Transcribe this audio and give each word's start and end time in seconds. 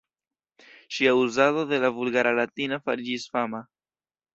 Ŝia 0.95 1.13
uzado 1.25 1.67
de 1.75 1.81
la 1.85 1.95
Vulgara 2.01 2.35
Latina 2.41 2.85
fariĝis 2.89 3.33
fama. 3.37 3.67